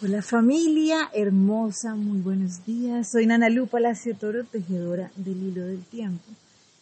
[0.00, 3.10] Hola familia hermosa, muy buenos días.
[3.10, 6.22] Soy Nana Lu Palacio Toro, tejedora del hilo del tiempo.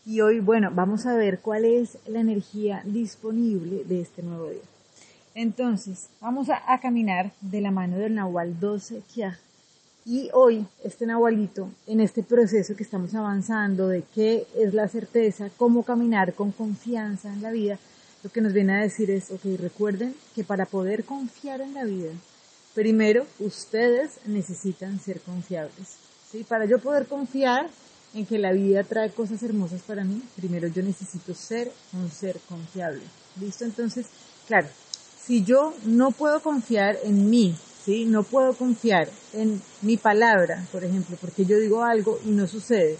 [0.05, 4.61] Y hoy, bueno, vamos a ver cuál es la energía disponible de este nuevo día.
[5.35, 9.39] Entonces, vamos a, caminar de la mano del Nahual 12 Kiaj.
[10.05, 15.49] Y hoy, este Nahualito, en este proceso que estamos avanzando de qué es la certeza,
[15.57, 17.79] cómo caminar con confianza en la vida,
[18.23, 21.85] lo que nos viene a decir es, ok, recuerden que para poder confiar en la
[21.85, 22.11] vida,
[22.77, 25.97] primero ustedes necesitan ser confiables.
[26.31, 26.45] ¿sí?
[26.45, 27.71] Para yo poder confiar
[28.13, 32.39] en que la vida trae cosas hermosas para mí, primero yo necesito ser un ser
[32.47, 33.01] confiable.
[33.41, 33.65] ¿Listo?
[33.65, 34.07] Entonces,
[34.47, 34.69] claro,
[35.19, 38.05] si yo no puedo confiar en mí, ¿sí?
[38.05, 42.99] No puedo confiar en mi palabra, por ejemplo, porque yo digo algo y no sucede,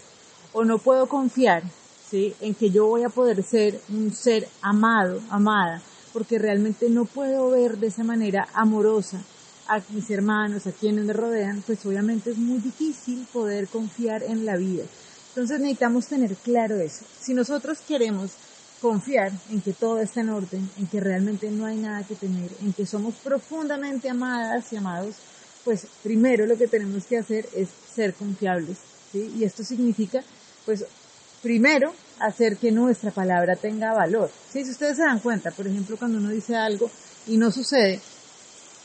[0.53, 1.61] o no puedo confiar,
[2.09, 2.33] ¿sí?
[2.41, 7.51] En que yo voy a poder ser un ser amado, amada, porque realmente no puedo
[7.51, 9.23] ver de esa manera amorosa
[9.67, 14.45] a mis hermanos, a quienes me rodean, pues obviamente es muy difícil poder confiar en
[14.45, 14.83] la vida.
[15.29, 17.05] Entonces necesitamos tener claro eso.
[17.19, 18.31] Si nosotros queremos
[18.81, 22.49] confiar en que todo está en orden, en que realmente no hay nada que temer,
[22.61, 25.15] en que somos profundamente amadas y amados,
[25.63, 28.77] pues primero lo que tenemos que hacer es ser confiables,
[29.11, 29.33] ¿sí?
[29.37, 30.23] Y esto significa,
[30.65, 30.85] pues,
[31.41, 34.29] primero hacer que nuestra palabra tenga valor.
[34.51, 34.63] ¿sí?
[34.63, 36.89] Si ustedes se dan cuenta, por ejemplo, cuando uno dice algo
[37.27, 37.99] y no sucede,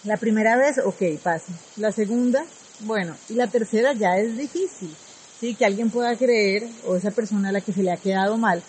[0.05, 1.53] la primera vez, ok, pasa.
[1.77, 2.45] La segunda,
[2.81, 4.95] bueno, y la tercera ya es difícil,
[5.39, 5.55] ¿sí?
[5.55, 8.63] Que alguien pueda creer, o esa persona a la que se le ha quedado mal,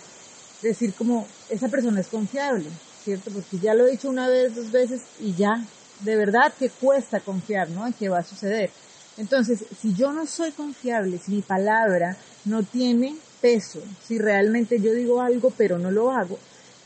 [0.61, 2.69] decir como, esa persona es confiable,
[3.03, 3.31] ¿cierto?
[3.31, 5.63] Porque ya lo he dicho una vez, dos veces, y ya,
[6.01, 7.87] de verdad que cuesta confiar, ¿no?
[7.87, 8.69] En que va a suceder.
[9.17, 14.93] Entonces, si yo no soy confiable, si mi palabra no tiene peso, si realmente yo
[14.93, 16.39] digo algo pero no lo hago,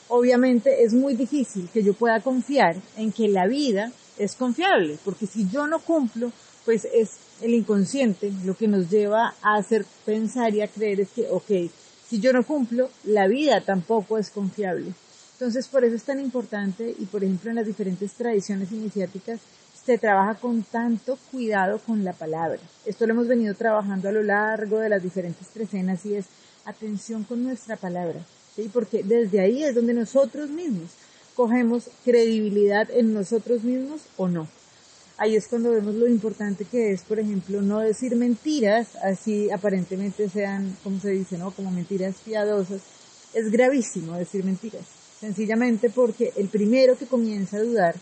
[0.10, 5.26] obviamente es muy difícil que yo pueda confiar en que la vida es confiable, porque
[5.28, 6.32] si yo no cumplo,
[6.66, 11.10] pues es el inconsciente lo que nos lleva a hacer pensar y a creer es
[11.10, 11.72] que, ok,
[12.08, 14.94] si yo no cumplo, la vida tampoco es confiable.
[15.34, 19.40] Entonces, por eso es tan importante y, por ejemplo, en las diferentes tradiciones iniciáticas
[19.86, 22.60] se trabaja con tanto cuidado con la palabra.
[22.86, 26.26] Esto lo hemos venido trabajando a lo largo de las diferentes trecenas y es
[26.66, 28.20] atención con nuestra palabra,
[28.56, 28.70] ¿sí?
[28.74, 30.90] Porque desde ahí es donde nosotros mismos
[31.38, 34.48] cogemos credibilidad en nosotros mismos o no.
[35.20, 40.30] Ahí es cuando vemos lo importante que es, por ejemplo, no decir mentiras, así aparentemente
[40.30, 41.52] sean, como se dice, ¿no?
[41.52, 42.82] Como mentiras piadosas.
[43.34, 44.84] Es gravísimo decir mentiras,
[45.20, 47.96] sencillamente porque el primero que comienza a dudar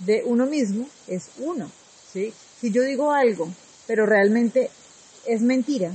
[0.00, 1.70] de uno mismo es uno,
[2.12, 2.32] ¿sí?
[2.60, 3.48] Si yo digo algo,
[3.86, 4.70] pero realmente
[5.26, 5.92] es mentira,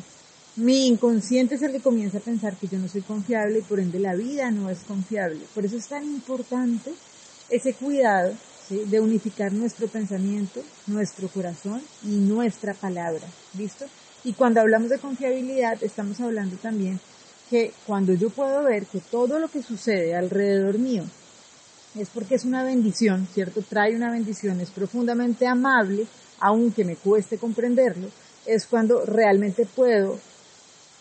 [0.57, 3.79] mi inconsciente es el que comienza a pensar que yo no soy confiable y por
[3.79, 5.41] ende la vida no es confiable.
[5.53, 6.93] Por eso es tan importante
[7.49, 8.33] ese cuidado
[8.69, 13.27] de unificar nuestro pensamiento, nuestro corazón y nuestra palabra.
[13.57, 13.85] ¿Listo?
[14.23, 16.99] Y cuando hablamos de confiabilidad estamos hablando también
[17.49, 21.03] que cuando yo puedo ver que todo lo que sucede alrededor mío
[21.99, 23.61] es porque es una bendición, ¿cierto?
[23.61, 26.07] Trae una bendición, es profundamente amable,
[26.39, 28.07] aunque me cueste comprenderlo,
[28.45, 30.19] es cuando realmente puedo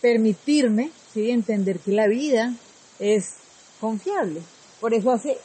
[0.05, 1.31] permitirme, ¿sí?
[1.31, 2.53] entender que la vida
[2.99, 3.37] es
[3.81, 4.43] confiable.
[4.79, 5.39] Por eso hace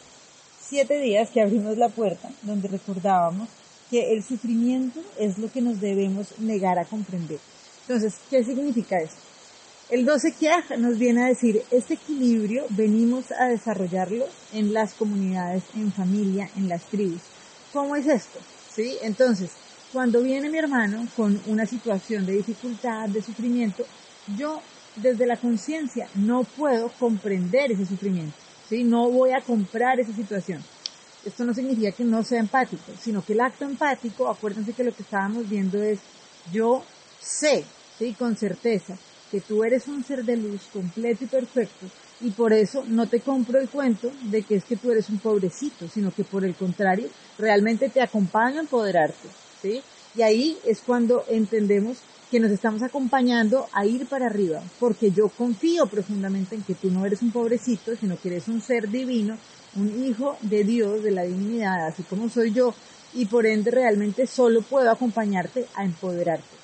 [0.62, 3.48] siete días que abrimos la puerta donde recordábamos
[3.90, 7.40] que el sufrimiento es lo que nos debemos negar a comprender.
[7.88, 9.22] Entonces, ¿qué significa esto?
[9.90, 15.64] El 12 Kiaj nos viene a decir, este equilibrio venimos a desarrollarlo en las comunidades,
[15.74, 17.22] en familia, en las tribus.
[17.72, 18.40] ¿Cómo es esto?
[18.76, 18.98] ¿Sí?
[19.04, 19.52] Entonces,
[19.94, 23.86] cuando viene mi hermano con una situación de dificultad, de sufrimiento,
[24.38, 24.62] yo
[24.96, 28.36] desde la conciencia no puedo comprender ese sufrimiento,
[28.68, 28.84] ¿sí?
[28.84, 30.64] No voy a comprar esa situación.
[31.26, 34.94] Esto no significa que no sea empático, sino que el acto empático, acuérdense que lo
[34.94, 36.00] que estábamos viendo es,
[36.52, 36.84] yo
[37.20, 37.66] sé,
[37.98, 38.14] ¿sí?
[38.14, 38.98] Con certeza,
[39.32, 41.88] que tú eres un ser de luz completo y perfecto,
[42.22, 45.20] y por eso no te compro el cuento de que es que tú eres un
[45.20, 49.30] pobrecito, sino que por el contrario, realmente te acompaño a empoderarte,
[49.62, 49.82] ¿sí?
[50.16, 55.30] Y ahí es cuando entendemos que nos estamos acompañando a ir para arriba, porque yo
[55.30, 59.38] confío profundamente en que tú no eres un pobrecito, sino que eres un ser divino,
[59.76, 62.74] un hijo de Dios, de la divinidad, así como soy yo,
[63.14, 66.60] y por ende realmente solo puedo acompañarte a empoderarte.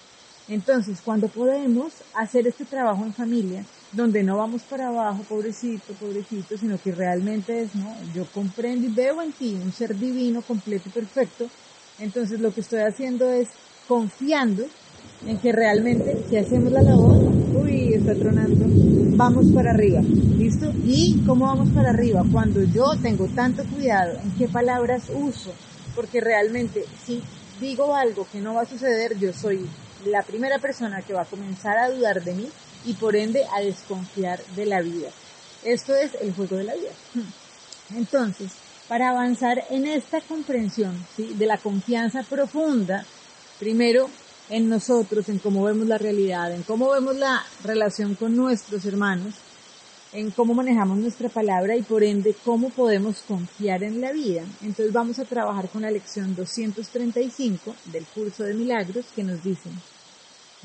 [0.47, 6.57] Entonces, cuando podemos hacer este trabajo en familia, donde no vamos para abajo, pobrecito, pobrecito,
[6.57, 7.91] sino que realmente es, ¿no?
[8.13, 11.49] Yo comprendo y veo en ti un ser divino, completo y perfecto,
[11.97, 13.49] entonces lo que estoy haciendo es
[13.87, 14.65] confiando
[15.27, 18.65] en que realmente si hacemos la labor, uy, está tronando,
[19.17, 20.71] vamos para arriba, ¿listo?
[20.85, 22.23] ¿Y cómo vamos para arriba?
[22.31, 25.51] Cuando yo tengo tanto cuidado en qué palabras uso,
[25.95, 27.23] porque realmente si
[27.59, 29.65] digo algo que no va a suceder, yo soy
[30.05, 32.47] la primera persona que va a comenzar a dudar de mí
[32.85, 35.09] y por ende a desconfiar de la vida.
[35.63, 36.91] Esto es el juego de la vida.
[37.95, 38.51] Entonces,
[38.87, 41.33] para avanzar en esta comprensión ¿sí?
[41.33, 43.03] de la confianza profunda,
[43.59, 44.09] primero
[44.49, 49.33] en nosotros, en cómo vemos la realidad, en cómo vemos la relación con nuestros hermanos,
[50.13, 54.43] en cómo manejamos nuestra palabra y por ende cómo podemos confiar en la vida.
[54.61, 59.69] Entonces vamos a trabajar con la lección 235 del curso de milagros que nos dice,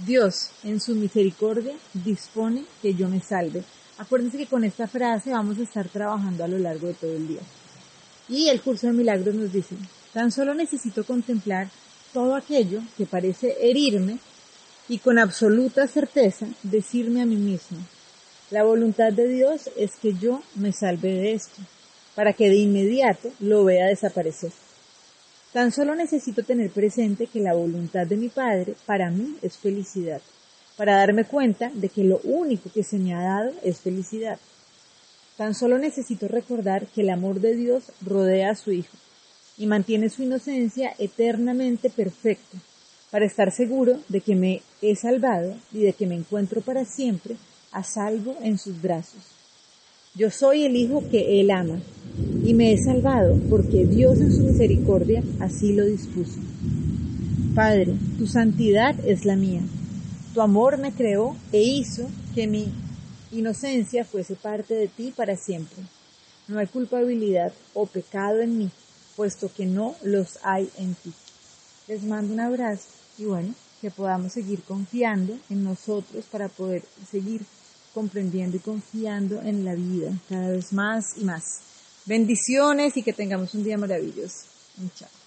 [0.06, 3.64] Dios en su misericordia dispone que yo me salve.
[3.98, 7.28] Acuérdense que con esta frase vamos a estar trabajando a lo largo de todo el
[7.28, 7.42] día.
[8.28, 9.74] Y el curso de milagros nos dice,
[10.14, 11.68] tan solo necesito contemplar
[12.12, 14.18] todo aquello que parece herirme
[14.88, 17.78] y con absoluta certeza decirme a mí mismo,
[18.50, 21.62] la voluntad de Dios es que yo me salve de esto,
[22.16, 24.50] para que de inmediato lo vea desaparecer.
[25.52, 30.20] Tan solo necesito tener presente que la voluntad de mi Padre para mí es felicidad,
[30.76, 34.38] para darme cuenta de que lo único que se me ha dado es felicidad.
[35.36, 38.96] Tan solo necesito recordar que el amor de Dios rodea a su Hijo
[39.60, 42.56] y mantiene su inocencia eternamente perfecta,
[43.10, 47.36] para estar seguro de que me he salvado y de que me encuentro para siempre
[47.70, 49.20] a salvo en sus brazos.
[50.14, 51.78] Yo soy el Hijo que Él ama
[52.42, 56.40] y me he salvado porque Dios en su misericordia así lo dispuso.
[57.54, 59.60] Padre, tu santidad es la mía.
[60.32, 62.72] Tu amor me creó e hizo que mi
[63.30, 65.82] inocencia fuese parte de ti para siempre.
[66.48, 68.70] No hay culpabilidad o pecado en mí
[69.20, 71.12] puesto que no los hay en ti.
[71.88, 72.88] Les mando un abrazo
[73.18, 77.44] y bueno, que podamos seguir confiando en nosotros para poder seguir
[77.92, 81.42] comprendiendo y confiando en la vida cada vez más y más.
[82.06, 84.46] Bendiciones y que tengamos un día maravilloso.
[84.98, 85.19] Chao.